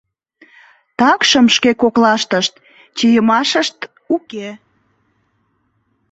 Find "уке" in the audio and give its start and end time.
4.15-4.47